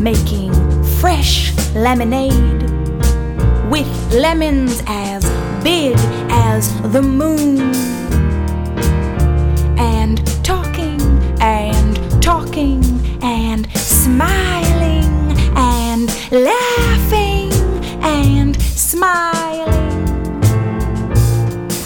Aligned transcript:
Making 0.00 0.52
fresh 0.98 1.56
lemonade 1.76 2.62
with 3.70 3.86
lemons 4.12 4.82
as 4.88 5.22
big 5.62 5.94
as 6.28 6.72
the 6.90 7.00
moon. 7.00 7.60
And 9.78 10.18
talking 10.44 11.00
and 11.40 12.20
talking 12.20 12.82
and 13.22 13.70
smiling 13.76 15.38
and 15.56 16.08
laughing 16.32 17.52
and 18.02 18.60
smiling. 18.60 20.02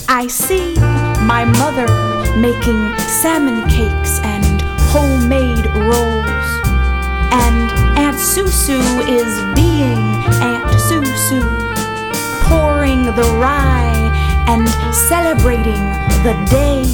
I 0.08 0.26
see 0.26 0.74
my 1.26 1.44
mother 1.44 1.86
making 2.40 2.96
salmon 3.20 3.68
cakes 3.68 4.05
Susu 8.36 8.78
is 9.08 9.34
being 9.54 9.96
Aunt 10.44 10.66
Susu, 10.76 11.40
pouring 12.44 13.04
the 13.04 13.22
rye 13.40 14.44
and 14.46 14.68
celebrating 14.94 15.80
the 16.22 16.34
day. 16.50 16.84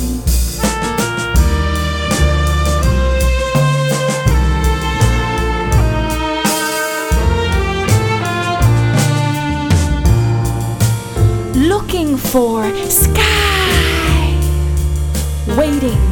Looking 11.58 12.16
for 12.16 12.72
sky, 12.88 14.38
waiting 15.56 16.11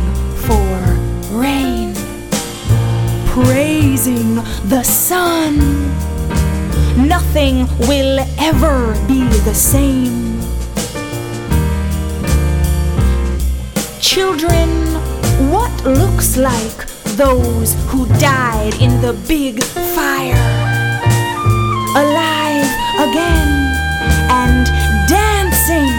the 4.69 4.83
sun. 4.83 5.58
Nothing 7.06 7.66
will 7.89 8.19
ever 8.39 8.94
be 9.06 9.22
the 9.44 9.55
same. 9.55 10.41
Children, 14.00 14.69
what 15.50 15.72
looks 15.84 16.36
like 16.36 16.86
those 17.17 17.75
who 17.89 18.06
died 18.19 18.75
in 18.80 19.00
the 19.00 19.12
big 19.28 19.62
fire? 19.62 20.47
Alive 21.97 22.70
again 23.06 23.50
and 24.30 24.67
dancing, 25.08 25.95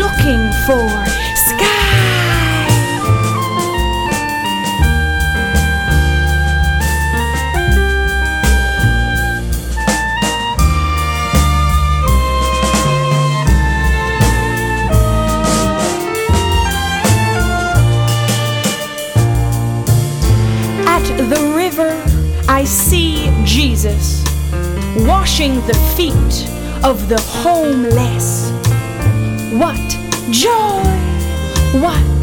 looking 0.00 0.44
for 0.66 1.21
I 22.61 22.63
see 22.63 23.31
Jesus 23.43 24.23
washing 25.05 25.55
the 25.67 25.73
feet 25.95 26.49
of 26.83 27.07
the 27.09 27.19
homeless. 27.43 28.51
What 29.53 29.77
joy! 30.31 30.83
What 31.81 32.21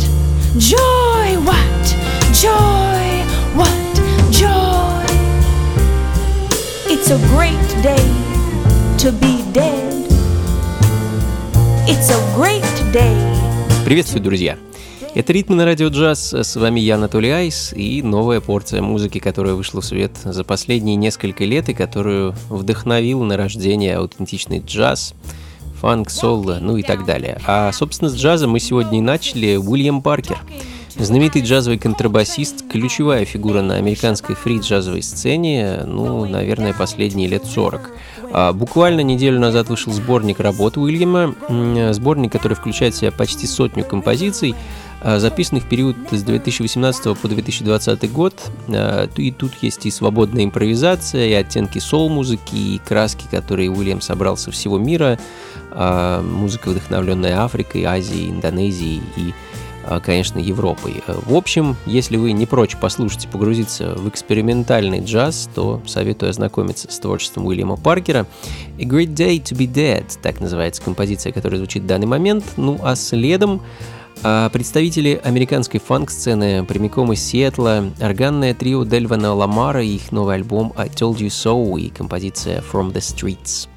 joy! 0.58 1.36
What 1.44 1.84
joy! 2.32 3.24
What 3.54 3.94
joy! 4.30 5.04
It's 6.86 7.10
a 7.10 7.18
great 7.28 7.82
day 7.82 8.06
to 8.98 9.12
be 9.12 9.44
dead. 9.52 10.06
It's 11.86 12.10
a 12.10 12.20
great 12.34 12.64
day. 12.92 13.18
Приветствую, 13.84 14.22
друзья! 14.22 14.56
Это 15.15 15.33
«Ритмы 15.33 15.55
на 15.55 15.65
радио 15.65 15.87
джаз». 15.87 16.33
С 16.33 16.55
вами 16.55 16.79
я, 16.79 16.95
Анатолий 16.95 17.31
Айс, 17.31 17.73
и 17.73 18.03
новая 18.03 18.41
порция 18.41 18.83
музыки, 18.83 19.17
которая 19.17 19.55
вышла 19.55 19.81
в 19.81 19.85
свет 19.85 20.11
за 20.23 20.43
последние 20.43 20.97
несколько 20.97 21.45
лет 21.45 21.67
и 21.67 21.73
которую 21.73 22.35
вдохновил 22.49 23.23
на 23.23 23.35
рождение 23.35 23.97
аутентичный 23.97 24.59
джаз, 24.59 25.15
фанк, 25.81 26.11
соло, 26.11 26.59
ну 26.61 26.77
и 26.77 26.83
так 26.83 27.05
далее. 27.05 27.41
А, 27.47 27.71
собственно, 27.71 28.11
с 28.11 28.15
джазом 28.15 28.51
мы 28.51 28.59
сегодня 28.59 28.99
и 28.99 29.01
начали. 29.01 29.55
Уильям 29.55 30.03
Паркер. 30.03 30.37
Знаменитый 30.95 31.41
джазовый 31.41 31.79
контрабасист, 31.79 32.69
ключевая 32.69 33.25
фигура 33.25 33.61
на 33.61 33.75
американской 33.75 34.35
фри-джазовой 34.35 35.01
сцене, 35.01 35.83
ну, 35.85 36.25
наверное, 36.25 36.73
последние 36.73 37.27
лет 37.29 37.45
40. 37.45 37.89
А, 38.31 38.53
буквально 38.53 39.01
неделю 39.01 39.39
назад 39.39 39.69
вышел 39.69 39.91
сборник 39.91 40.39
работ 40.39 40.77
Уильяма, 40.77 41.33
сборник, 41.93 42.31
который 42.31 42.53
включает 42.53 42.93
в 42.93 42.97
себя 42.97 43.11
почти 43.11 43.47
сотню 43.47 43.85
композиций, 43.85 44.55
а, 45.01 45.19
записанный 45.19 45.61
в 45.61 45.65
период 45.65 45.95
с 46.11 46.23
2018 46.23 47.17
по 47.17 47.27
2020 47.27 48.11
год. 48.11 48.33
А, 48.67 49.07
и 49.15 49.31
тут 49.31 49.53
есть 49.61 49.85
и 49.85 49.91
свободная 49.91 50.43
импровизация, 50.43 51.27
и 51.27 51.33
оттенки 51.33 51.79
сол-музыки, 51.79 52.55
и 52.55 52.81
краски, 52.85 53.25
которые 53.29 53.69
Уильям 53.71 54.01
собрал 54.01 54.37
со 54.37 54.51
всего 54.51 54.77
мира. 54.77 55.19
А, 55.71 56.21
музыка, 56.21 56.69
вдохновленная 56.69 57.43
Африкой, 57.43 57.83
Азией, 57.85 58.29
Индонезией 58.29 59.01
и 59.15 59.33
конечно, 60.03 60.37
Европой. 60.37 61.01
В 61.07 61.33
общем, 61.33 61.75
если 61.87 62.15
вы 62.17 62.33
не 62.33 62.45
прочь 62.45 62.75
послушать 62.75 63.25
и 63.25 63.27
погрузиться 63.27 63.95
в 63.95 64.07
экспериментальный 64.07 64.99
джаз, 64.99 65.49
то 65.55 65.81
советую 65.87 66.29
ознакомиться 66.29 66.91
с 66.91 66.99
творчеством 66.99 67.47
Уильяма 67.47 67.75
Паркера. 67.75 68.27
A 68.77 68.83
Great 68.83 69.15
Day 69.15 69.41
to 69.41 69.57
be 69.57 69.65
Dead, 69.65 70.05
так 70.21 70.41
называется 70.41 70.83
композиция, 70.83 71.31
которая 71.31 71.57
звучит 71.57 71.83
в 71.83 71.87
данный 71.87 72.05
момент. 72.05 72.45
Ну 72.55 72.77
а 72.83 72.95
следом 72.95 73.63
а 74.21 74.49
представители 74.49 75.19
американской 75.23 75.79
фанк-сцены 75.79 76.65
прямиком 76.65 77.13
из 77.13 77.23
Сиэтла, 77.23 77.89
органное 78.01 78.53
трио 78.53 78.83
Дельвана 78.83 79.33
Ламара 79.33 79.83
и 79.83 79.95
их 79.95 80.11
новый 80.11 80.35
альбом 80.35 80.73
I 80.75 80.87
Told 80.87 81.17
You 81.17 81.27
So 81.27 81.79
и 81.79 81.89
композиция 81.89 82.61
From 82.61 82.91
the 82.91 82.99
Streets. 82.99 83.69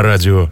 На 0.00 0.06
радио 0.06 0.49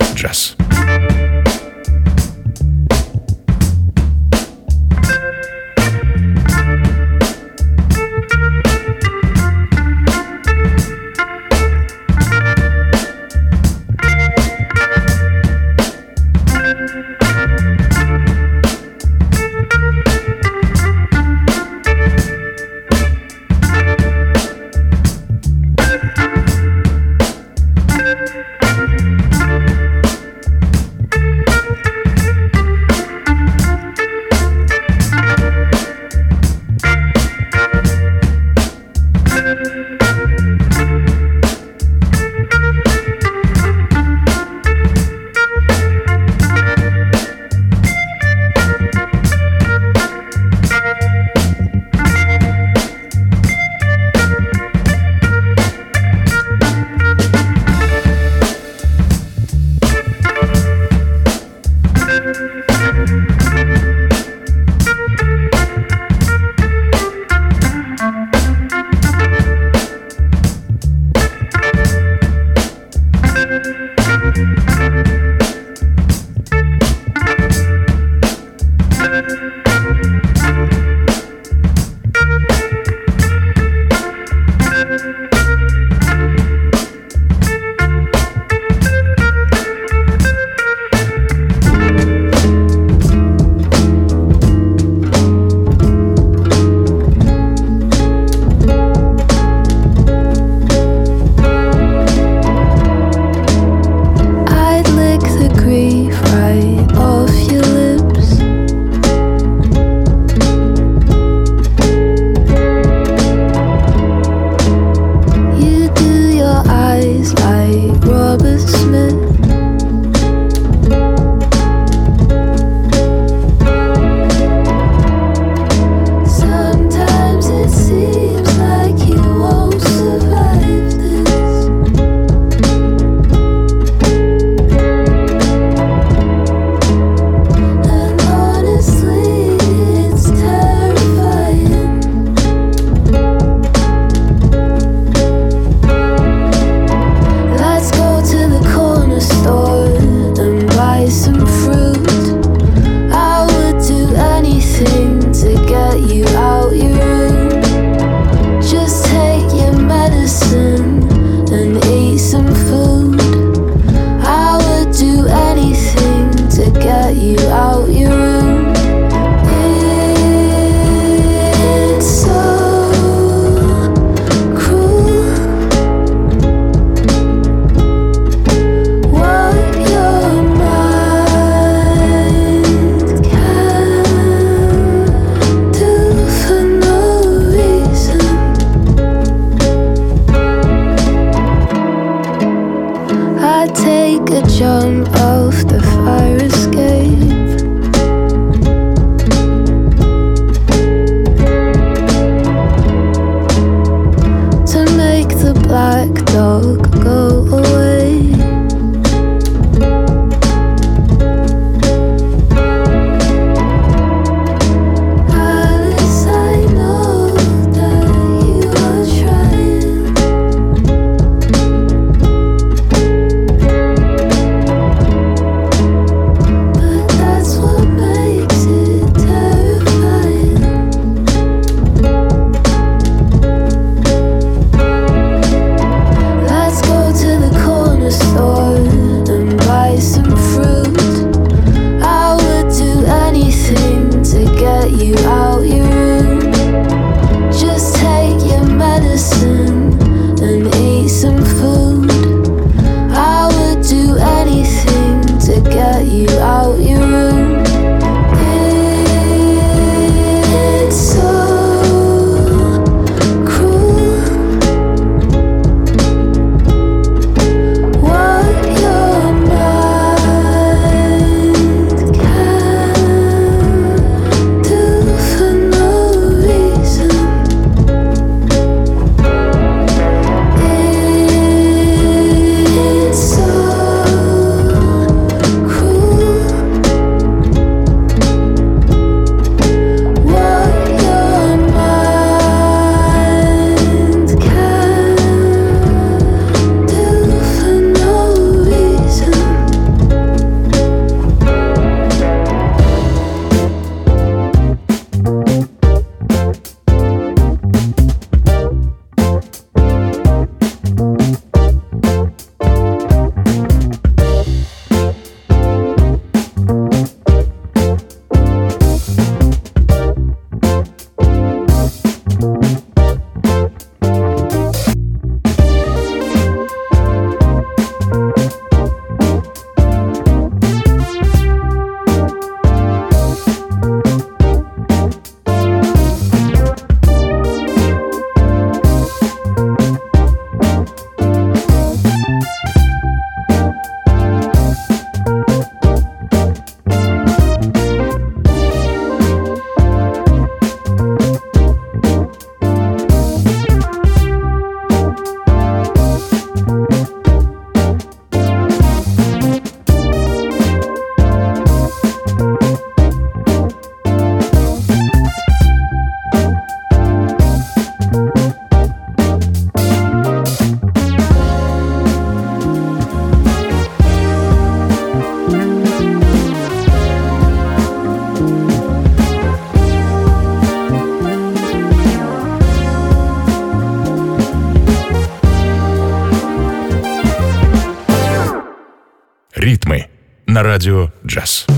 На 390.58 390.65
радио 390.65 391.12
«Джаз». 391.24 391.78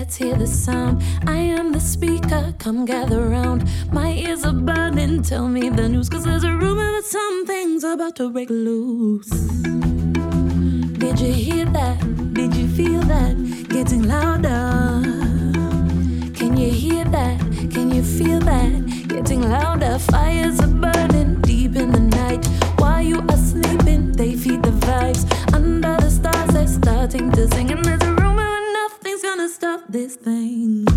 let's 0.00 0.16
hear 0.16 0.34
the 0.34 0.46
sound. 0.46 1.02
I 1.26 1.36
am 1.36 1.72
the 1.72 1.80
speaker, 1.80 2.54
come 2.58 2.86
gather 2.86 3.22
round. 3.28 3.68
My 3.92 4.12
ears 4.12 4.46
are 4.46 4.58
burning, 4.70 5.22
tell 5.22 5.46
me 5.46 5.68
the 5.68 5.90
news, 5.90 6.08
cause 6.08 6.24
there's 6.24 6.42
a 6.42 6.56
rumor 6.56 6.90
that 6.96 7.04
something's 7.04 7.84
about 7.84 8.16
to 8.16 8.30
break 8.30 8.48
loose. 8.48 9.28
Did 11.04 11.20
you 11.20 11.34
hear 11.34 11.66
that? 11.66 11.98
Did 12.32 12.54
you 12.54 12.66
feel 12.68 13.02
that? 13.14 13.34
Getting 13.68 14.04
louder. 14.04 15.02
Can 16.38 16.56
you 16.56 16.70
hear 16.70 17.04
that? 17.04 17.38
Can 17.74 17.90
you 17.90 18.02
feel 18.02 18.40
that? 18.40 18.72
Getting 19.06 19.42
louder, 19.50 19.98
fires 19.98 20.60
are 20.60 20.74
burning 20.84 21.42
deep 21.42 21.76
in 21.76 21.92
the 21.92 22.04
night. 22.20 22.46
While 22.80 23.02
you 23.02 23.18
are 23.28 23.42
sleeping, 23.50 24.12
they 24.12 24.34
feed 24.34 24.62
the 24.62 24.74
vibes. 24.86 25.22
Under 25.52 25.94
the 25.98 26.10
stars, 26.10 26.50
they're 26.54 26.66
starting 26.66 27.30
to 27.32 27.46
sing, 27.48 27.70
and 27.72 27.84
there's 27.84 28.09
of 29.70 29.82
this 29.88 30.16
thing. 30.16 30.89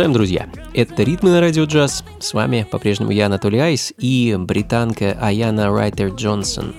Продолжаем, 0.00 0.14
друзья. 0.14 0.48
Это 0.72 1.02
«Ритмы 1.02 1.28
на 1.28 1.42
радио 1.42 1.64
джаз». 1.64 2.04
С 2.20 2.32
вами 2.32 2.66
по-прежнему 2.70 3.10
я, 3.10 3.26
Анатолий 3.26 3.58
Айс, 3.58 3.92
и 3.98 4.34
британка 4.38 5.14
Аяна 5.20 5.68
Райтер 5.68 6.14
Джонсон. 6.14 6.72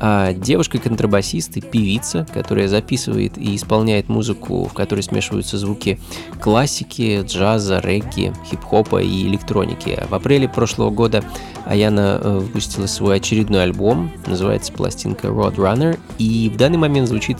А 0.00 0.32
девушка-контрабасист 0.32 1.58
и 1.58 1.60
певица, 1.60 2.26
которая 2.32 2.68
записывает 2.68 3.36
и 3.36 3.54
исполняет 3.54 4.08
музыку, 4.08 4.64
в 4.64 4.72
которой 4.72 5.02
смешиваются 5.02 5.58
звуки 5.58 6.00
классики, 6.40 7.20
джаза, 7.22 7.80
регги, 7.80 8.32
хип-хопа 8.50 9.02
и 9.02 9.26
электроники. 9.26 10.02
В 10.08 10.14
апреле 10.14 10.48
прошлого 10.48 10.88
года 10.88 11.22
Аяна 11.66 12.18
э, 12.18 12.38
выпустила 12.38 12.86
свой 12.86 13.16
очередной 13.16 13.64
альбом, 13.64 14.10
называется 14.26 14.72
пластинка 14.72 15.26
Road 15.26 15.56
Runner, 15.56 15.98
и 16.16 16.48
в 16.48 16.56
данный 16.56 16.78
момент 16.78 17.08
звучит 17.08 17.36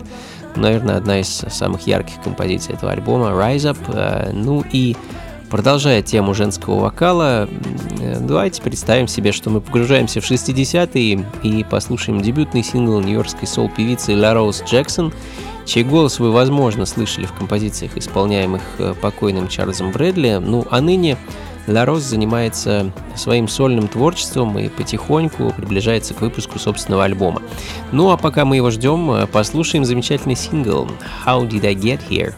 наверное, 0.56 0.96
одна 0.96 1.20
из 1.20 1.28
самых 1.28 1.86
ярких 1.86 2.22
композиций 2.22 2.74
этого 2.74 2.92
альбома 2.92 3.28
«Rise 3.28 3.72
Up». 3.72 3.78
Э, 3.88 4.30
ну 4.32 4.64
и 4.72 4.96
продолжая 5.50 6.02
тему 6.02 6.34
женского 6.34 6.80
вокала, 6.80 7.48
э, 8.00 8.18
давайте 8.20 8.60
представим 8.62 9.06
себе, 9.06 9.32
что 9.32 9.50
мы 9.50 9.60
погружаемся 9.60 10.20
в 10.20 10.30
60-е 10.30 11.24
и 11.42 11.64
послушаем 11.64 12.20
дебютный 12.22 12.62
сингл 12.62 13.00
нью-йоркской 13.00 13.46
сол-певицы 13.46 14.16
Ла 14.16 14.34
Роуз 14.34 14.62
Джексон, 14.64 15.12
чей 15.66 15.84
голос 15.84 16.18
вы, 16.18 16.30
возможно, 16.32 16.86
слышали 16.86 17.26
в 17.26 17.32
композициях, 17.32 17.96
исполняемых 17.96 18.62
э, 18.78 18.94
покойным 19.00 19.48
Чарльзом 19.48 19.92
Брэдли, 19.92 20.40
ну 20.40 20.66
а 20.70 20.80
ныне 20.80 21.16
Ларос 21.66 22.02
занимается 22.02 22.92
своим 23.16 23.48
сольным 23.48 23.88
творчеством 23.88 24.58
и 24.58 24.68
потихоньку 24.68 25.52
приближается 25.56 26.14
к 26.14 26.20
выпуску 26.20 26.58
собственного 26.58 27.04
альбома. 27.04 27.42
Ну 27.92 28.10
а 28.10 28.16
пока 28.16 28.44
мы 28.44 28.56
его 28.56 28.70
ждем, 28.70 29.10
э, 29.10 29.26
послушаем 29.26 29.84
замечательный 29.84 30.36
сингл 30.36 30.88
«How 31.24 31.48
Did 31.48 31.66
I 31.66 31.74
Get 31.74 32.00
Here?». 32.08 32.34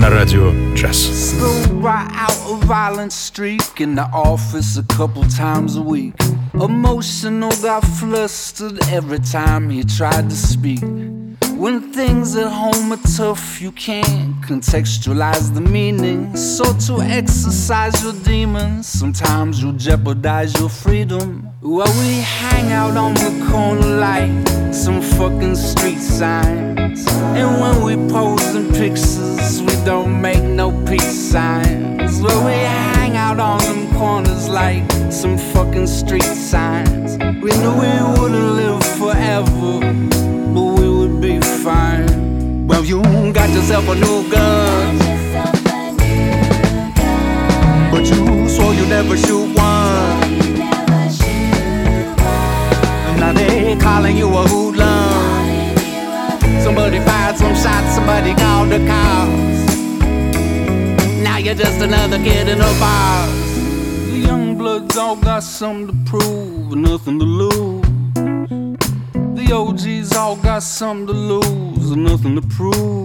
на 0.00 0.08
out 0.08 0.54
Джаз. 0.74 1.34
Violent 2.64 3.12
streak 3.12 3.80
in 3.80 3.94
the 3.96 4.08
office 4.12 4.78
a 4.78 4.82
couple 4.96 5.22
times 5.24 5.76
a 5.76 5.82
week. 5.82 6.14
Emotional 6.54 7.50
got 7.62 7.84
flustered 7.84 8.78
every 8.90 9.18
time 9.18 9.68
he 9.68 9.84
tried 9.84 10.30
to 10.30 10.36
speak. 10.36 10.82
When 11.60 11.92
things 11.92 12.36
at 12.36 12.50
home 12.50 12.90
are 12.90 13.06
tough, 13.18 13.60
you 13.60 13.70
can't 13.72 14.40
contextualize 14.40 15.52
the 15.52 15.60
meaning. 15.60 16.34
So, 16.34 16.64
to 16.86 17.02
exercise 17.02 18.02
your 18.02 18.14
demons, 18.14 18.86
sometimes 18.86 19.60
you'll 19.62 19.74
jeopardize 19.74 20.58
your 20.58 20.70
freedom. 20.70 21.50
While 21.60 21.92
we 22.00 22.20
hang 22.20 22.72
out 22.72 22.96
on 22.96 23.12
the 23.12 23.46
corner 23.50 24.00
like 24.00 24.32
some 24.72 25.02
fucking 25.02 25.54
street 25.54 25.98
signs. 25.98 27.06
And 27.36 27.60
when 27.60 27.82
we 27.84 28.10
pose 28.10 28.54
in 28.54 28.72
pictures, 28.72 29.60
we 29.60 29.74
don't 29.84 30.18
make 30.18 30.42
no 30.42 30.70
peace 30.86 31.30
signs. 31.30 32.22
Well, 32.22 32.42
we 32.42 32.52
hang 32.52 33.18
out 33.18 33.38
on 33.38 33.58
them 33.58 33.92
corners 33.98 34.48
like 34.48 34.90
some 35.12 35.36
fucking 35.36 35.88
street 35.88 36.22
signs. 36.22 37.18
We 37.18 37.50
knew 37.60 37.74
we 37.84 37.92
wouldn't 38.18 38.50
live 38.60 38.82
forever, 38.96 40.29
fine. 41.62 42.66
Well, 42.66 42.84
you 42.84 43.02
got 43.32 43.50
yourself 43.50 43.88
a 43.88 43.94
new 43.94 44.30
gun. 44.30 44.98
But 47.90 48.04
you 48.10 48.48
swore 48.48 48.74
you 48.74 48.86
never 48.86 49.16
shoot 49.16 49.46
one. 49.54 50.20
Now 53.20 53.32
they 53.32 53.76
calling 53.76 54.16
you 54.16 54.28
a 54.28 54.42
hoodlum. 54.48 55.10
Somebody 56.62 56.98
fired 57.00 57.36
some 57.36 57.54
shots, 57.54 57.94
somebody 57.94 58.34
called 58.34 58.70
the 58.70 58.78
cops 58.86 59.74
Now 61.22 61.38
you're 61.38 61.54
just 61.54 61.80
another 61.80 62.18
kid 62.18 62.48
in 62.48 62.60
a 62.60 62.72
bar. 62.80 63.26
The 64.06 64.18
young 64.28 64.56
bloods 64.56 64.96
all 64.96 65.16
got 65.16 65.42
something 65.42 65.88
to 65.88 66.10
prove, 66.10 66.76
nothing 66.76 67.18
to 67.18 67.24
lose. 67.24 67.89
The 69.50 69.56
OGs 69.56 70.14
all 70.14 70.36
got 70.36 70.62
something 70.62 71.08
to 71.08 71.12
lose, 71.12 71.96
nothing 71.96 72.36
to 72.36 72.42
prove. 72.54 73.04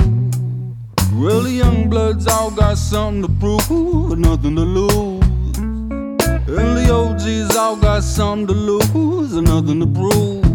The 1.09 1.51
young 1.51 1.89
bloods 1.89 2.27
all 2.27 2.51
got 2.51 2.77
something 2.77 3.23
to 3.23 3.39
prove, 3.39 4.15
nothing 4.15 4.55
to 4.55 4.61
lose. 4.61 5.57
And 5.57 6.77
the 6.77 6.87
OGs 6.93 7.55
all 7.55 7.75
got 7.75 8.03
something 8.03 8.45
to 8.45 8.53
lose, 8.53 9.33
nothing 9.33 9.79
to 9.79 9.87
prove. 9.87 10.45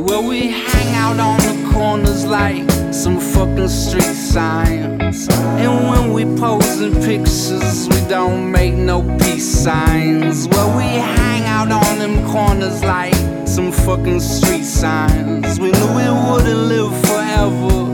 Well, 0.00 0.26
we 0.26 0.48
hang 0.48 0.94
out 0.94 1.20
on 1.20 1.36
the 1.40 1.70
corners 1.74 2.24
like 2.24 2.70
some 2.90 3.20
fucking 3.20 3.68
street 3.68 4.14
signs. 4.14 5.28
And 5.28 5.90
when 5.90 6.14
we 6.14 6.24
pose 6.40 6.80
in 6.80 6.94
pictures, 6.94 7.86
we 7.86 8.00
don't 8.08 8.50
make 8.50 8.72
no 8.72 9.02
peace 9.18 9.44
signs. 9.44 10.48
Well, 10.48 10.74
we 10.74 10.84
hang 10.84 11.44
out 11.44 11.70
on 11.70 11.98
them 11.98 12.26
corners 12.32 12.82
like 12.82 13.41
some 13.52 13.70
fucking 13.70 14.18
street 14.18 14.64
signs. 14.64 15.60
We 15.60 15.72
knew 15.72 15.88
we 15.88 16.08
wouldn't 16.08 16.62
live 16.72 16.92
forever, 17.06 17.84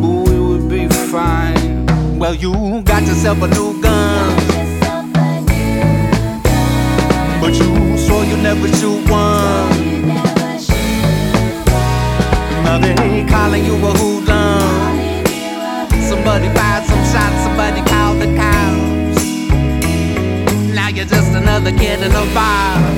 but 0.00 0.30
we 0.30 0.38
would 0.38 0.68
be 0.68 0.86
fine. 1.10 1.84
Well, 2.16 2.32
you 2.32 2.52
got 2.82 3.02
yourself 3.02 3.42
a 3.42 3.48
new 3.48 3.82
gun. 3.82 4.36
But 7.40 7.54
you 7.58 7.98
swore 7.98 8.24
you 8.24 8.36
never 8.36 8.68
shoot 8.68 9.02
one. 9.10 10.06
Now 12.62 12.78
they 12.78 13.26
calling 13.28 13.64
you 13.64 13.74
a 13.74 13.92
hoodlum. 13.98 14.94
Somebody 16.08 16.48
fired 16.54 16.84
some 16.86 17.04
shots, 17.10 17.38
somebody 17.42 17.82
called 17.90 18.20
the 18.22 18.30
cops. 18.38 19.24
Now 20.72 20.88
you're 20.88 21.04
just 21.04 21.32
another 21.32 21.72
kid 21.72 22.00
in 22.00 22.12
a 22.12 22.32
bar. 22.32 22.97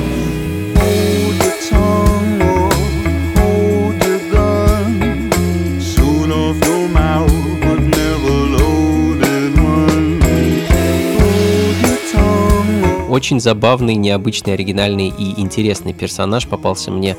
Очень 13.31 13.39
забавный, 13.39 13.95
необычный, 13.95 14.55
оригинальный 14.55 15.07
и 15.07 15.41
интересный 15.41 15.93
персонаж 15.93 16.49
попался 16.49 16.91
мне 16.91 17.17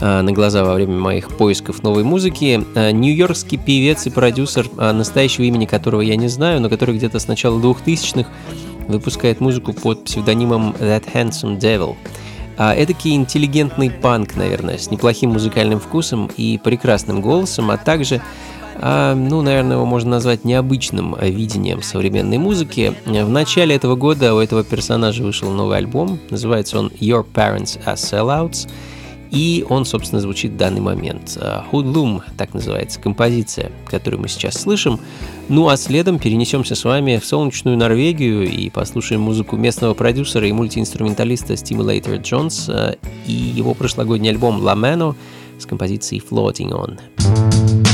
Э, 0.00 0.22
на 0.22 0.30
глаза 0.32 0.64
во 0.64 0.74
время 0.74 0.96
моих 0.96 1.36
поисков 1.36 1.82
новой 1.82 2.04
музыки. 2.04 2.64
Э, 2.76 2.92
нью-йоркский 2.92 3.58
певец 3.58 4.06
и 4.06 4.10
продюсер, 4.10 4.68
э, 4.78 4.92
настоящего 4.92 5.44
имени 5.44 5.66
которого 5.66 6.02
я 6.02 6.14
не 6.14 6.28
знаю, 6.28 6.60
но 6.60 6.68
который 6.68 6.96
где-то 6.96 7.18
с 7.18 7.26
начала 7.26 7.58
2000-х 7.58 8.30
выпускает 8.86 9.40
музыку 9.40 9.72
под 9.72 10.04
псевдонимом 10.04 10.70
That 10.78 11.04
Handsome 11.12 11.58
Devil. 11.58 11.96
Эдакий 12.56 13.14
интеллигентный 13.14 13.88
панк, 13.88 14.34
наверное, 14.34 14.78
с 14.78 14.90
неплохим 14.90 15.30
музыкальным 15.30 15.78
вкусом 15.78 16.28
и 16.36 16.58
прекрасным 16.58 17.20
голосом, 17.20 17.70
а 17.70 17.76
также 17.76 18.20
ну, 18.80 19.42
наверное, 19.42 19.76
его 19.76 19.86
можно 19.86 20.10
назвать 20.10 20.44
необычным 20.44 21.16
видением 21.20 21.82
современной 21.82 22.38
музыки. 22.38 22.94
В 23.04 23.28
начале 23.28 23.74
этого 23.74 23.96
года 23.96 24.34
у 24.34 24.38
этого 24.38 24.64
персонажа 24.64 25.22
вышел 25.22 25.50
новый 25.50 25.78
альбом, 25.78 26.18
называется 26.30 26.78
он 26.78 26.88
Your 27.00 27.26
Parents 27.32 27.78
Are 27.84 27.96
Sellouts, 27.96 28.68
и 29.30 29.66
он, 29.68 29.84
собственно, 29.84 30.22
звучит 30.22 30.52
в 30.52 30.56
данный 30.56 30.80
момент. 30.80 31.38
Hoodlum, 31.70 32.22
так 32.38 32.54
называется 32.54 32.98
композиция, 32.98 33.70
которую 33.86 34.22
мы 34.22 34.28
сейчас 34.28 34.54
слышим. 34.54 35.00
Ну 35.48 35.68
а 35.68 35.76
следом 35.76 36.18
перенесемся 36.18 36.74
с 36.74 36.84
вами 36.84 37.18
в 37.18 37.26
солнечную 37.26 37.76
Норвегию 37.76 38.48
и 38.48 38.70
послушаем 38.70 39.20
музыку 39.20 39.56
местного 39.56 39.92
продюсера 39.92 40.46
и 40.48 40.52
мультиинструменталиста 40.52 41.54
Stimulator 41.54 42.22
Jones 42.22 42.98
и 43.26 43.32
его 43.32 43.74
прошлогодний 43.74 44.30
альбом 44.30 44.62
La 44.62 44.74
Mano 44.74 45.14
с 45.58 45.66
композицией 45.66 46.22
Floating 46.26 46.70
On. 46.70 47.87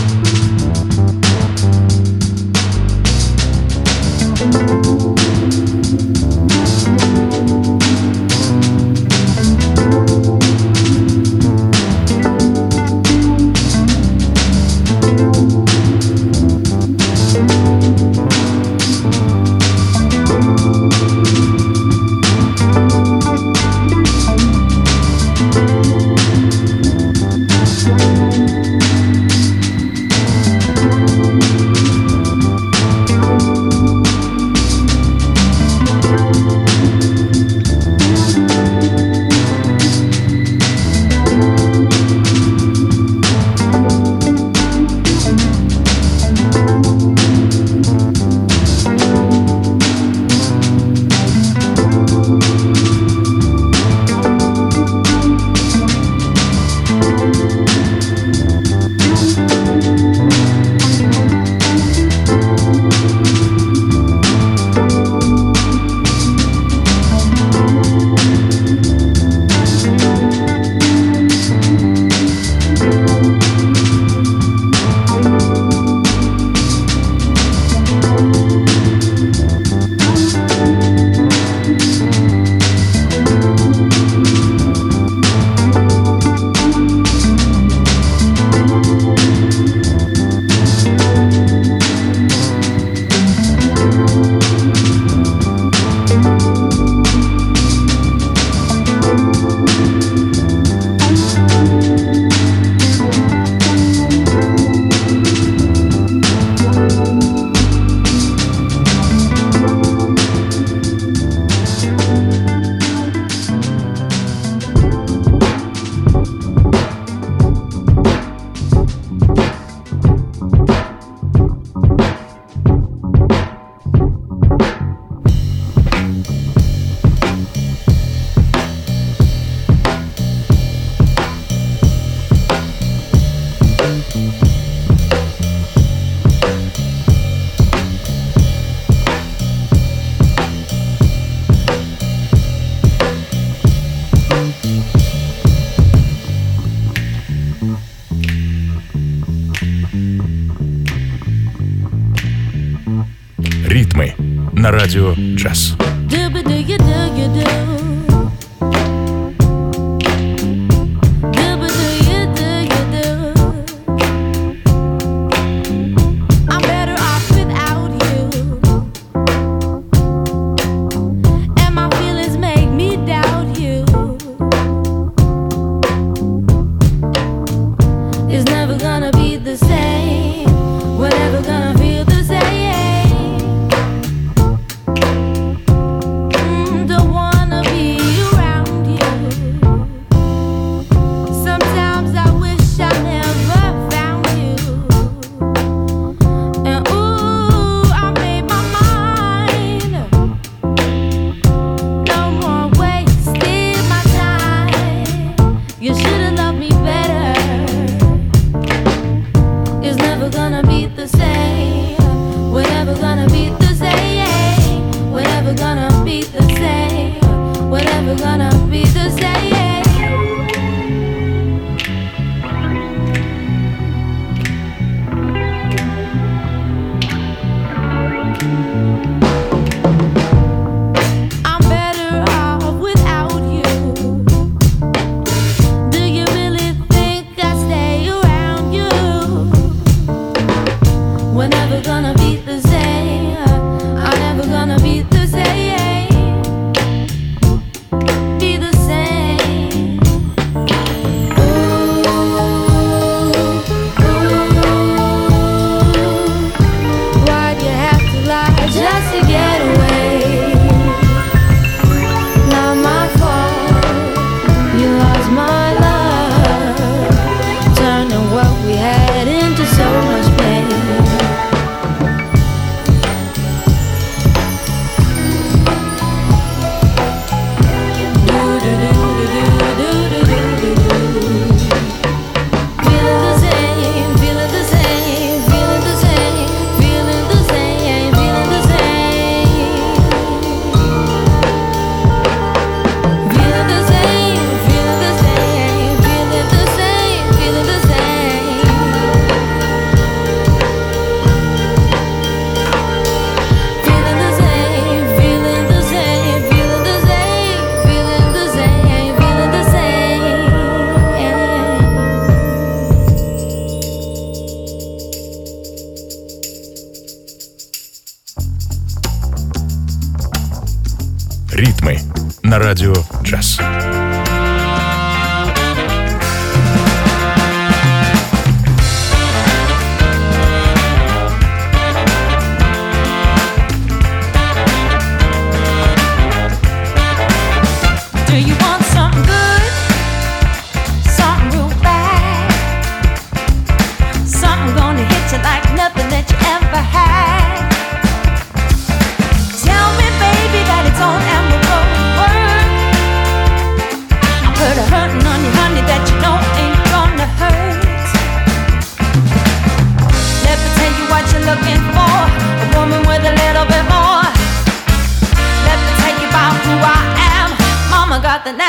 Do 154.87 155.14
Jazz. 155.35 155.75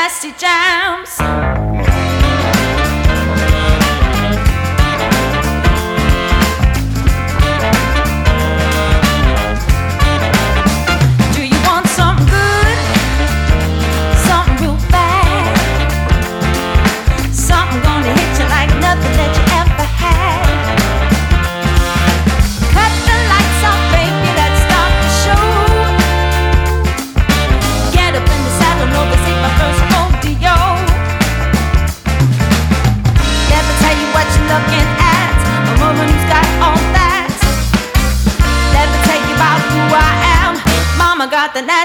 nasty 0.06 0.30
jams. 0.38 1.55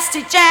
plastic 0.01 0.27
jam. 0.29 0.50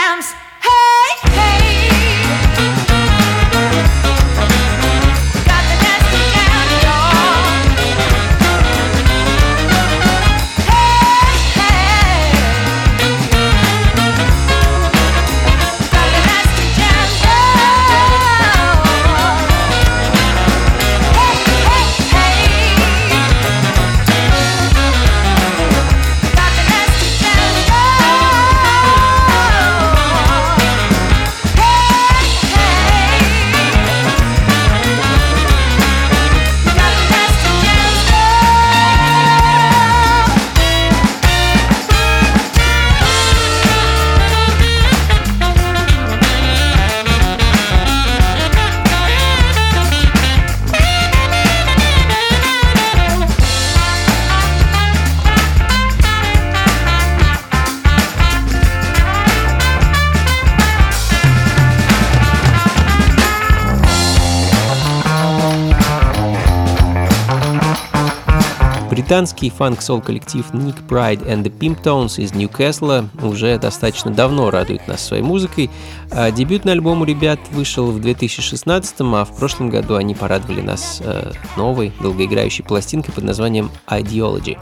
Британский 69.11 69.51
фанк-сол 69.51 70.01
коллектив 70.01 70.47
Nick 70.53 70.87
Pride 70.87 71.27
and 71.27 71.43
the 71.43 71.51
Pimptones 71.51 72.23
из 72.23 72.33
Ньюкасла 72.33 73.09
уже 73.21 73.59
достаточно 73.59 74.13
давно 74.13 74.53
радует 74.53 74.87
нас 74.87 75.05
своей 75.05 75.25
музыкой. 75.25 75.69
А 76.13 76.31
дебютный 76.31 76.75
альбом 76.75 77.03
у 77.03 77.05
ребят 77.05 77.41
вышел 77.51 77.91
в 77.91 78.01
2016, 78.01 78.95
а 79.01 79.25
в 79.25 79.37
прошлом 79.37 79.69
году 79.69 79.97
они 79.97 80.15
порадовали 80.15 80.61
нас 80.61 81.03
э, 81.05 81.33
новой 81.57 81.93
долгоиграющей 82.01 82.63
пластинкой 82.63 83.13
под 83.13 83.25
названием 83.25 83.73
Ideology. 83.89 84.59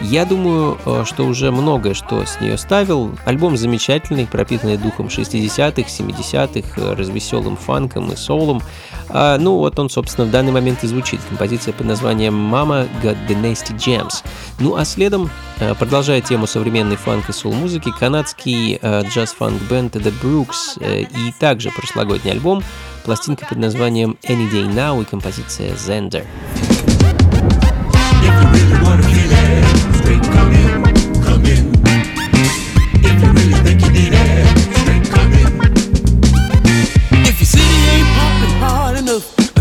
Я 0.00 0.24
думаю, 0.24 0.78
э, 0.86 1.02
что 1.04 1.24
уже 1.24 1.50
многое, 1.50 1.94
что 1.94 2.24
с 2.24 2.40
нее 2.40 2.56
ставил. 2.56 3.18
Альбом 3.24 3.56
замечательный, 3.56 4.28
пропитанный 4.28 4.76
духом 4.76 5.06
60-х, 5.06 5.88
70-х, 5.88 6.80
э, 6.80 6.94
развеселым 6.94 7.56
фанком 7.56 8.12
и 8.12 8.16
соулом. 8.16 8.62
А, 9.08 9.38
ну 9.38 9.56
вот 9.56 9.78
он, 9.78 9.90
собственно, 9.90 10.26
в 10.26 10.30
данный 10.30 10.52
момент 10.52 10.84
и 10.84 10.86
звучит. 10.86 11.20
Композиция 11.28 11.72
под 11.72 11.86
названием 11.86 12.34
«Mama 12.34 12.88
Got 13.02 13.16
the 13.28 13.40
Nasty 13.40 13.76
Jams». 13.88 14.24
Ну 14.58 14.76
а 14.76 14.84
следом, 14.84 15.30
э, 15.60 15.74
продолжая 15.74 16.20
тему 16.20 16.46
современной 16.46 16.96
фанк 16.96 17.28
и 17.28 17.32
соул-музыки, 17.32 17.92
канадский 17.98 18.78
джаз-фанк-бенд 18.82 19.96
The 19.96 20.12
Brooks 20.22 20.78
и 20.80 21.32
также 21.38 21.70
прошлогодний 21.70 22.32
альбом, 22.32 22.62
пластинка 23.04 23.46
под 23.46 23.58
названием 23.58 24.18
«Any 24.24 24.50
Day 24.50 24.68
Now» 24.68 25.00
и 25.00 25.04
композиция 25.04 25.72
«Zender». 25.74 26.24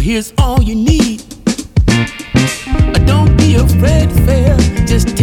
Here's 0.08 0.32
all 0.38 0.62
you 0.62 0.74
need. 0.74 1.07
Afraid 3.58 4.10
to 4.10 4.22
fail, 4.26 4.58
just 4.86 5.17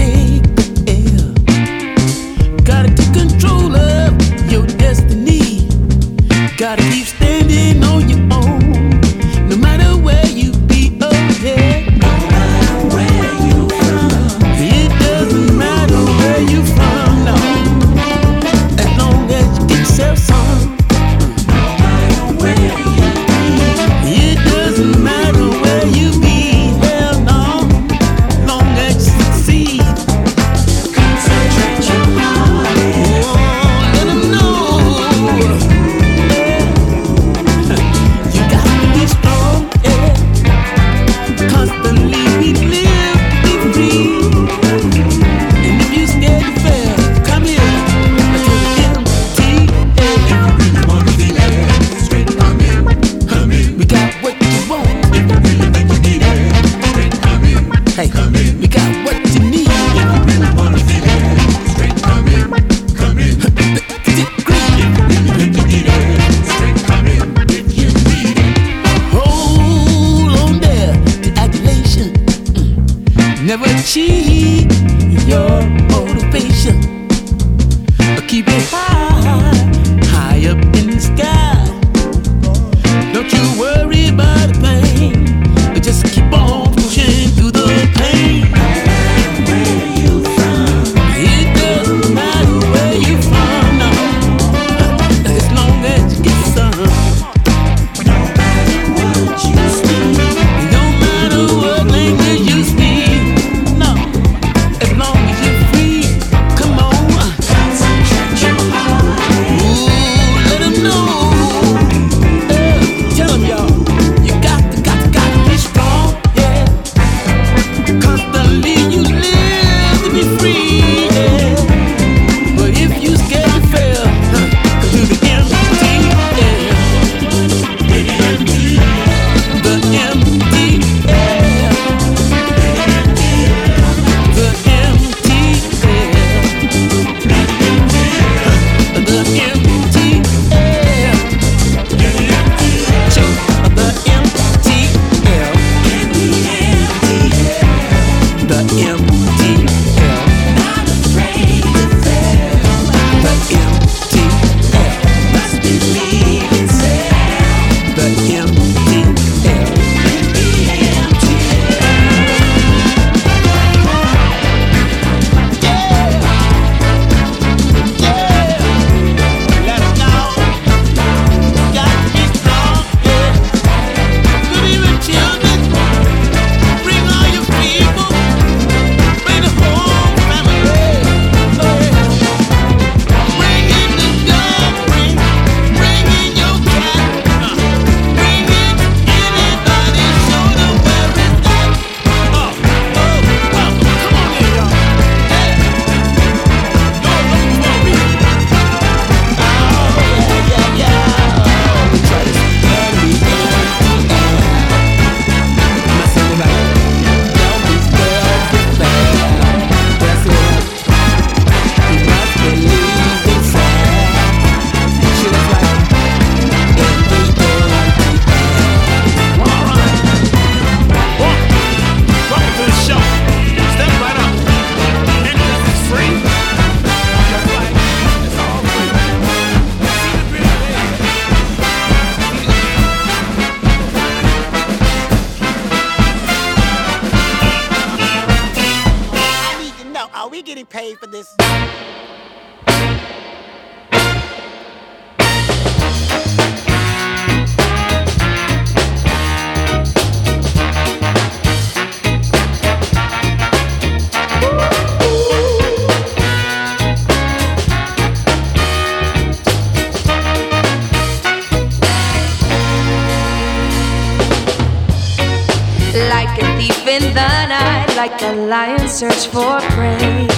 in 266.95 267.13
the 267.13 267.47
night 267.49 267.91
like 267.97 268.23
a 268.23 268.33
lion 268.47 268.87
search 268.89 269.27
for 269.27 269.59
prey. 269.75 270.29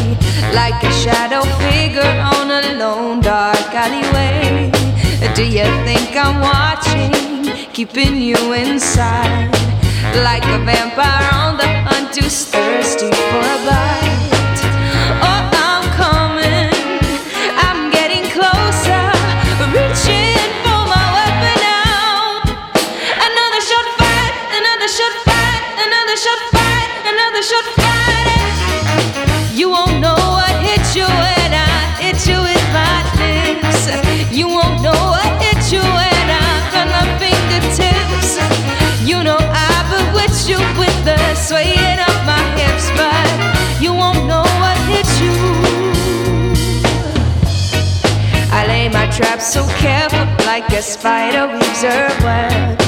Like 0.55 0.81
a 0.83 0.93
shadow 1.03 1.43
figure 1.65 2.15
on 2.35 2.51
a 2.51 2.63
lone 2.79 3.21
dark 3.21 3.71
alleyway. 3.85 4.71
Do 5.35 5.45
you 5.45 5.69
think 5.85 6.17
i'm 6.17 6.41
watching 6.41 7.13
keeping 7.75 8.17
you 8.17 8.41
inside? 8.55 9.51
Like 10.29 10.47
a 10.57 10.59
vampire 10.65 11.29
on 11.43 11.59
the 11.59 11.69
hunt 11.89 12.15
to 12.15 12.31
stay. 12.31 12.66
trapped 49.17 49.43
so 49.43 49.67
careful 49.79 50.27
like 50.45 50.69
a 50.69 50.83
spider 50.83 51.51
weaves 51.51 51.81
her 51.81 52.09
web. 52.23 52.79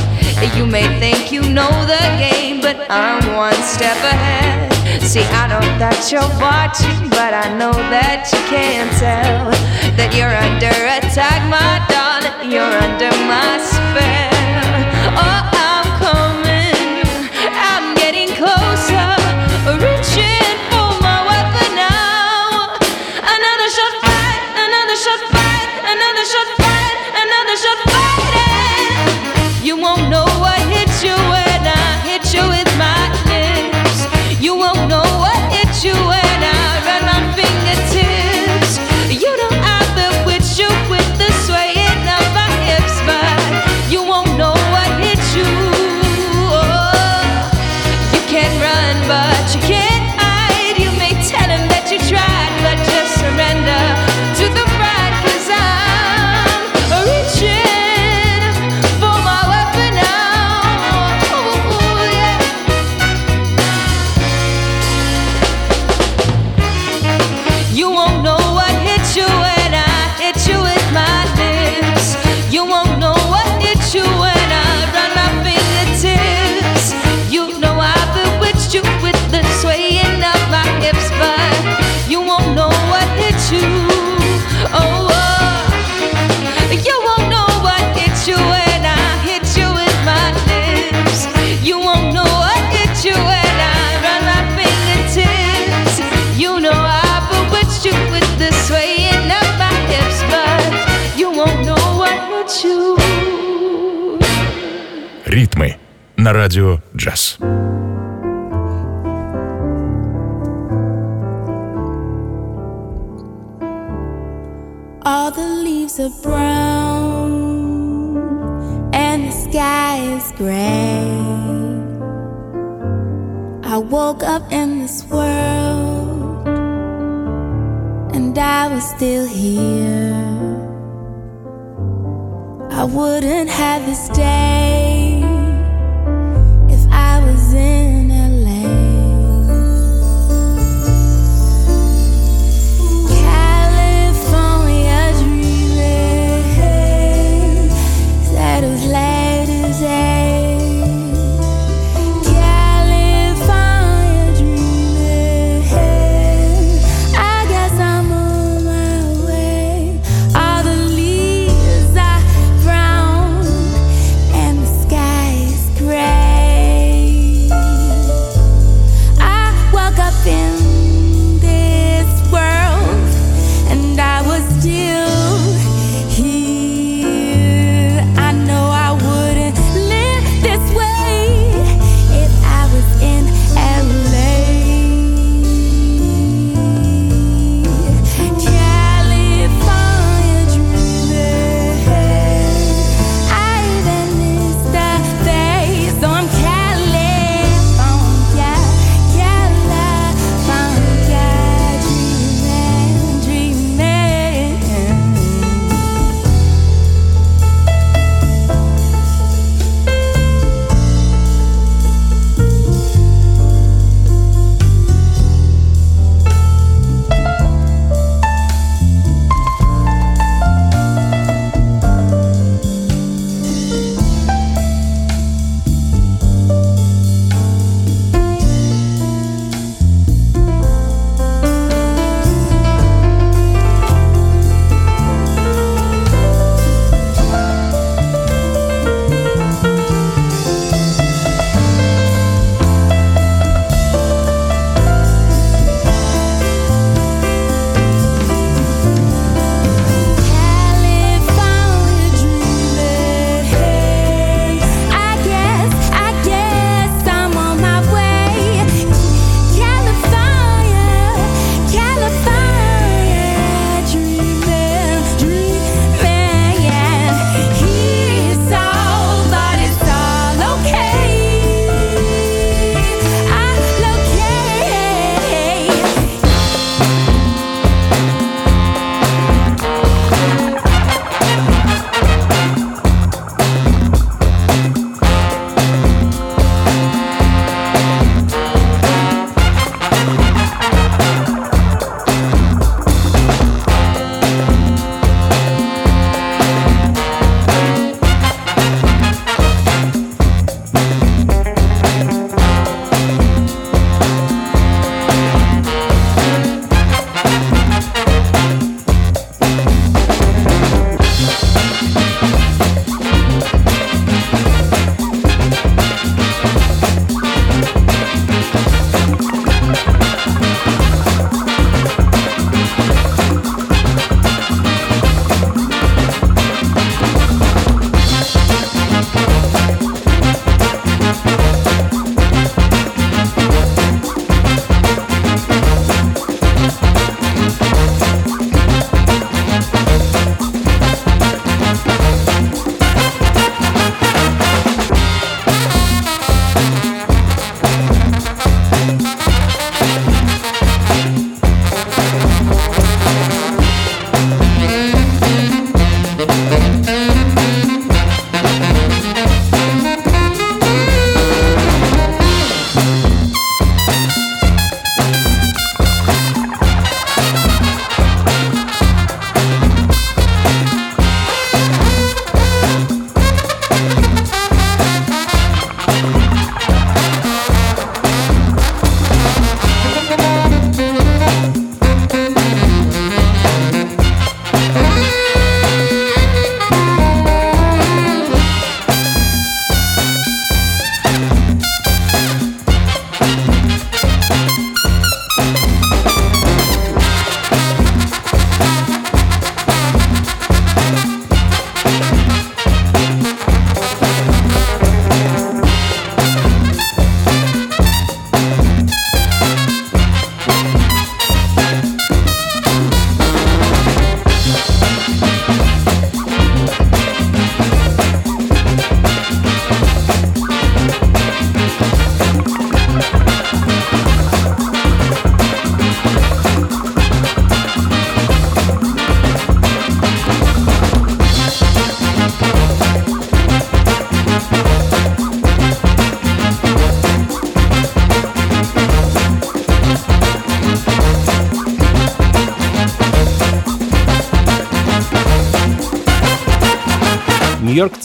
You 0.55 0.67
may 0.67 0.87
think 1.01 1.33
you 1.33 1.41
know 1.41 1.73
the 1.87 2.05
game, 2.21 2.61
but 2.61 2.77
I'm 2.91 3.35
one 3.35 3.57
step 3.63 3.97
ahead. 3.97 4.71
See, 5.01 5.25
I 5.25 5.47
know 5.49 5.65
that 5.81 6.13
you're 6.13 6.21
watching, 6.37 7.09
but 7.09 7.33
I 7.33 7.49
know 7.57 7.73
that 7.73 8.29
you 8.31 8.41
can't 8.53 8.93
tell 9.01 9.49
that 9.97 10.13
you're 10.13 10.29
under 10.29 10.77
attack, 11.01 11.41
my 11.49 11.81
darling. 11.89 12.53
You're 12.53 12.77
under 12.77 13.11
my. 13.27 13.78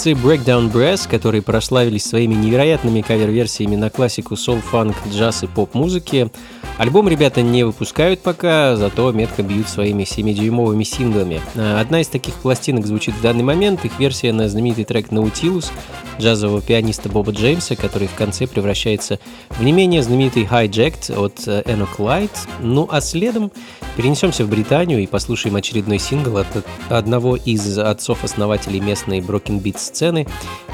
Нью-Йоркцы 0.05 0.11
Breakdown 0.11 0.71
Brass, 0.71 1.07
которые 1.09 1.41
прославились 1.41 2.03
своими 2.03 2.33
невероятными 2.33 3.01
кавер-версиями 3.01 3.75
на 3.75 3.89
классику 3.89 4.35
сол-фанк, 4.35 4.95
джаз 5.09 5.43
и 5.43 5.47
поп-музыки, 5.47 6.29
альбом 6.77 7.07
ребята 7.07 7.41
не 7.41 7.63
выпускают 7.63 8.21
пока, 8.21 8.75
зато 8.75 9.11
метко 9.13 9.43
бьют 9.43 9.69
своими 9.69 10.03
7-дюймовыми 10.03 10.83
синглами. 10.83 11.41
А, 11.55 11.79
одна 11.79 12.01
из 12.01 12.07
таких 12.07 12.33
пластинок 12.35 12.85
звучит 12.85 13.15
в 13.15 13.21
данный 13.21 13.43
момент, 13.43 13.85
их 13.85 13.97
версия 13.97 14.33
на 14.33 14.49
знаменитый 14.49 14.83
трек 14.83 15.09
Nautilus 15.09 15.71
джазового 16.19 16.61
пианиста 16.61 17.09
Боба 17.09 17.31
Джеймса, 17.31 17.75
который 17.75 18.07
в 18.07 18.15
конце 18.15 18.47
превращается 18.47 19.19
в 19.49 19.63
не 19.63 19.71
менее 19.71 20.03
знаменитый 20.03 20.43
Hijacked 20.43 21.13
от 21.13 21.39
Enoch 21.47 21.97
Light. 21.97 22.31
Ну 22.59 22.87
а 22.91 23.01
следом 23.01 23.51
перенесемся 23.97 24.45
в 24.45 24.49
Британию 24.49 24.99
и 25.01 25.07
послушаем 25.07 25.55
очередной 25.55 25.99
сингл 25.99 26.37
от 26.37 26.47
одного 26.89 27.35
из 27.35 27.77
отцов-основателей 27.77 28.79
местной 28.79 29.19
Broken 29.19 29.61
Beat 29.61 29.77
сцены 29.79 30.27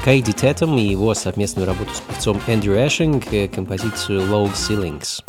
Кайди 0.04 0.32
Тетом 0.32 0.78
и 0.78 0.82
его 0.82 1.14
совместную 1.14 1.66
работу 1.66 1.90
с 1.94 2.00
певцом 2.00 2.40
Эндрю 2.46 2.74
Эшинг, 2.74 3.24
композицию 3.54 4.22
Low 4.22 4.50
Ceilings. 4.52 5.22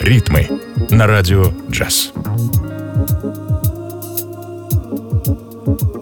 Ритмы 0.00 0.60
на 0.90 1.06
радио 1.06 1.44
джаз. 1.70 2.12
Ooh. 5.72 6.01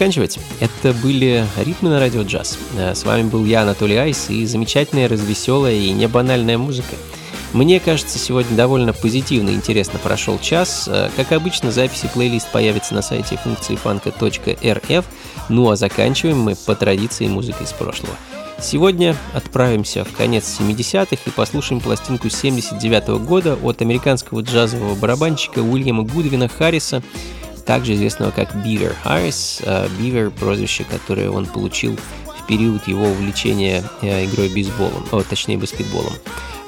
Заканчивать. 0.00 0.38
Это 0.60 0.94
были 0.94 1.46
«Ритмы 1.58 1.90
на 1.90 2.00
радио 2.00 2.22
джаз». 2.22 2.58
Э, 2.78 2.94
С 2.94 3.04
вами 3.04 3.28
был 3.28 3.44
я, 3.44 3.62
Анатолий 3.62 3.98
Айс, 3.98 4.30
и 4.30 4.46
замечательная, 4.46 5.08
развеселая 5.08 5.74
и 5.74 5.90
не 5.90 6.08
банальная 6.08 6.56
музыка. 6.56 6.96
Мне 7.52 7.80
кажется, 7.80 8.18
сегодня 8.18 8.56
довольно 8.56 8.94
позитивно 8.94 9.50
и 9.50 9.54
интересно 9.54 9.98
прошел 9.98 10.38
час. 10.38 10.88
Э, 10.90 11.10
Как 11.16 11.32
обычно, 11.32 11.70
записи 11.70 12.08
плейлист 12.14 12.50
появится 12.50 12.94
на 12.94 13.02
сайте 13.02 13.36
функции 13.36 13.76
фанка.рф. 13.76 15.04
Ну 15.50 15.70
а 15.70 15.76
заканчиваем 15.76 16.40
мы 16.40 16.56
по 16.56 16.74
традиции 16.74 17.26
музыкой 17.26 17.66
из 17.66 17.72
прошлого. 17.72 18.14
Сегодня 18.58 19.14
отправимся 19.34 20.06
в 20.06 20.12
конец 20.12 20.58
70-х 20.58 21.18
и 21.26 21.30
послушаем 21.30 21.82
пластинку 21.82 22.30
79 22.30 23.22
года 23.22 23.58
от 23.62 23.82
американского 23.82 24.40
джазового 24.40 24.94
барабанщика 24.94 25.58
Уильяма 25.58 26.04
Гудвина 26.04 26.48
Харриса, 26.48 27.02
также 27.64 27.94
известного 27.94 28.30
как 28.30 28.54
Бивер 28.64 28.94
Харрис. 29.02 29.60
Э, 29.62 29.88
Бивер– 29.98 30.30
прозвище, 30.40 30.84
которое 30.84 31.30
он 31.30 31.46
получил 31.46 31.96
в 32.38 32.46
период 32.46 32.86
его 32.88 33.04
увлечения 33.04 33.84
э, 34.02 34.24
игрой 34.24 34.48
бейсболом, 34.48 35.04
о, 35.12 35.22
точнее 35.22 35.58
баскетболом. 35.58 36.12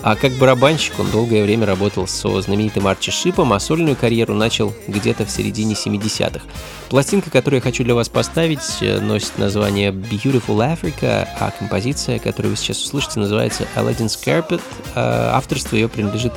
А 0.03 0.17
как 0.17 0.33
барабанщик 0.33 0.99
он 0.99 1.09
долгое 1.13 1.45
время 1.45 1.65
работал 1.65 2.09
со 2.09 2.41
знаменитым 2.41 2.89
Арчи 2.89 3.13
Шипом, 3.13 3.53
а 3.53 3.61
сольную 3.61 3.95
карьеру 3.95 4.35
начал 4.35 4.75
где-то 4.89 5.25
в 5.25 5.31
середине 5.31 5.75
70-х. 5.75 6.45
Пластинка, 6.89 7.31
которую 7.31 7.59
я 7.59 7.63
хочу 7.63 7.85
для 7.85 7.95
вас 7.95 8.09
поставить, 8.09 8.79
э, 8.81 8.99
носит 8.99 9.39
название 9.39 9.93
Beautiful 9.93 10.59
Africa, 10.59 11.29
а 11.39 11.53
композиция, 11.57 12.19
которую 12.19 12.51
вы 12.51 12.57
сейчас 12.57 12.83
услышите, 12.83 13.21
называется 13.21 13.67
Aladdin's 13.77 14.19
Carpet. 14.23 14.61
А 14.97 15.37
Авторство 15.37 15.77
ее 15.77 15.89
принадлежит 15.89 16.33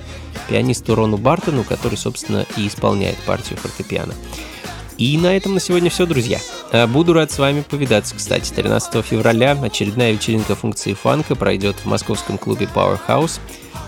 пианисту 0.48 0.96
Рону 0.96 1.18
Бартону, 1.18 1.64
который, 1.64 1.98
собственно, 1.98 2.46
и 2.58 2.68
исполняет 2.68 3.18
партию 3.20 3.58
фортепиано. 3.58 4.14
И 4.98 5.18
на 5.18 5.36
этом 5.36 5.54
на 5.54 5.60
сегодня 5.60 5.90
все, 5.90 6.06
друзья. 6.06 6.40
А, 6.72 6.88
Буду 6.88 7.14
рад 7.14 7.32
с 7.32 7.38
вами 7.38 7.62
повидаться, 7.62 8.16
кстати. 8.16 8.52
13 8.54 9.06
февраля 9.06 9.52
очередная 9.62 10.14
вечеринка 10.14 10.56
функции 10.56 10.94
фанка 10.94 11.36
пройдет 11.36 11.76
в 11.78 11.86
московском 11.86 12.38
клубе 12.38 12.70
Powerhouse, 12.74 13.40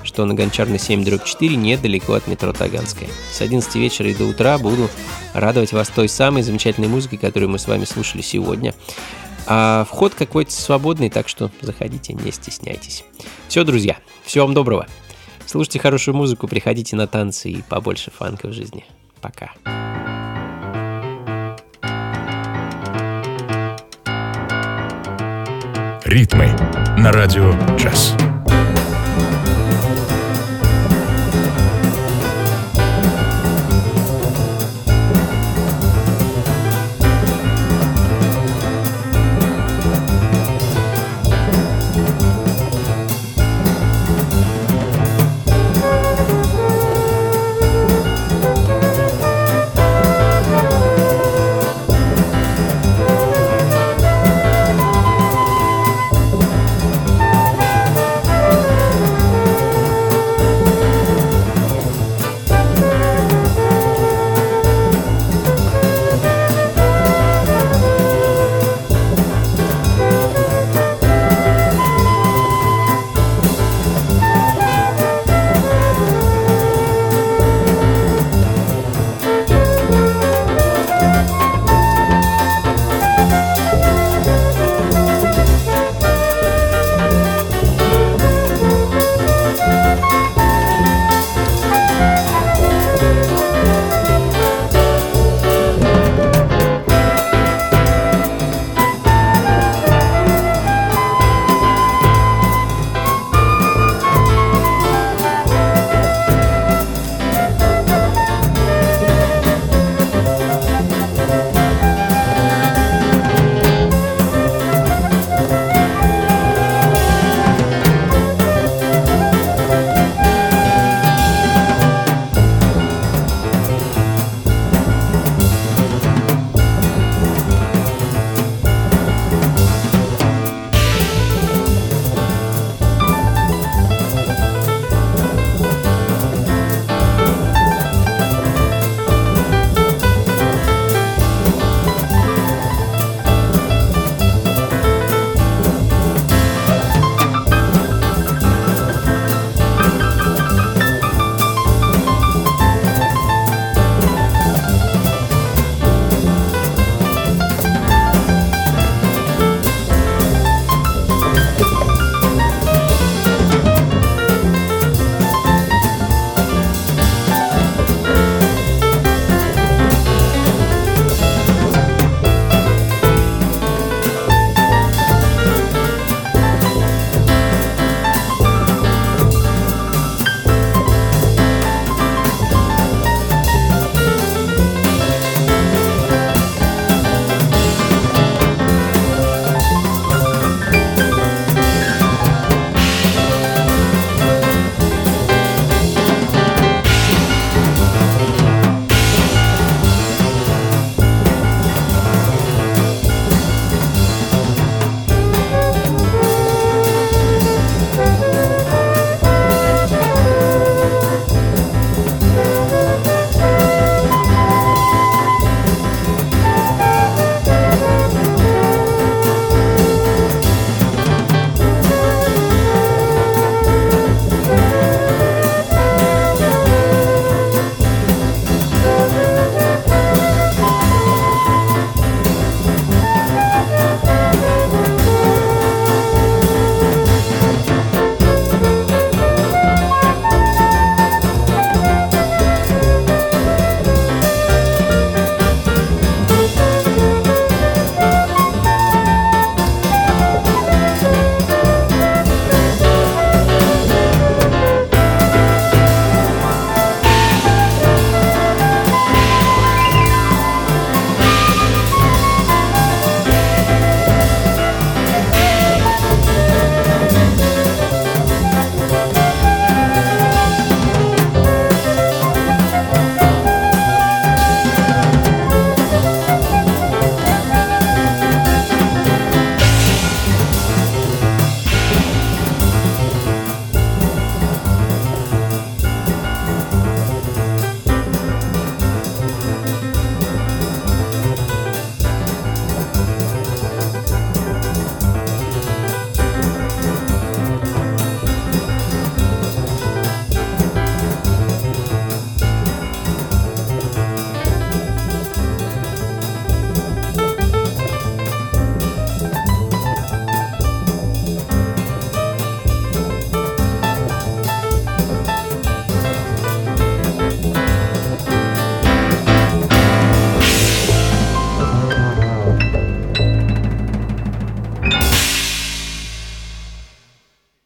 что 0.03 0.25
на 0.25 0.33
Гончарной 0.33 0.79
7 0.79 1.05
4 1.05 1.55
недалеко 1.55 2.13
от 2.13 2.27
метро 2.27 2.51
Таганская. 2.51 3.09
С 3.31 3.39
11 3.39 3.75
вечера 3.75 4.09
и 4.09 4.15
до 4.15 4.25
утра 4.25 4.57
буду 4.57 4.89
радовать 5.33 5.71
вас 5.71 5.87
той 5.87 6.09
самой 6.09 6.43
замечательной 6.43 6.89
музыкой, 6.89 7.17
которую 7.17 7.49
мы 7.49 7.59
с 7.59 7.67
вами 7.67 7.85
слушали 7.85 8.21
сегодня. 8.21 8.73
А 9.45 9.85
вход 9.89 10.13
какой-то 10.13 10.51
свободный, 10.51 11.09
так 11.09 11.29
что 11.29 11.49
заходите, 11.61 12.13
не 12.13 12.31
стесняйтесь. 12.33 13.05
Все, 13.47 13.63
друзья, 13.63 13.97
всего 14.25 14.45
вам 14.45 14.53
доброго. 14.53 14.87
Слушайте 15.47 15.79
хорошую 15.79 16.13
музыку, 16.13 16.45
приходите 16.45 16.97
на 16.97 17.07
танцы 17.07 17.49
и 17.49 17.61
побольше 17.61 18.11
фанка 18.11 18.49
в 18.49 18.53
жизни. 18.53 18.85
Пока. 19.21 19.53
Ритмы 26.03 26.47
на 26.97 27.13
радио 27.13 27.53
джаз. 27.77 28.13